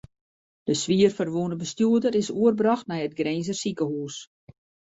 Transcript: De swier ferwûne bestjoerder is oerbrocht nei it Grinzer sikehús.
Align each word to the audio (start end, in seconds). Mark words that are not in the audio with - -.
De 0.67 0.73
swier 0.81 1.11
ferwûne 1.17 1.55
bestjoerder 1.61 2.15
is 2.21 2.29
oerbrocht 2.41 2.87
nei 2.87 3.01
it 3.05 3.17
Grinzer 3.19 3.57
sikehús. 3.61 4.15